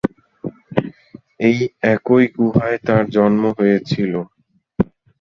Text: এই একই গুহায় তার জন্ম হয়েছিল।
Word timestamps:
এই 1.39 1.57
একই 1.93 2.25
গুহায় 2.35 2.77
তার 2.87 3.03
জন্ম 3.15 3.43
হয়েছিল। 3.57 4.13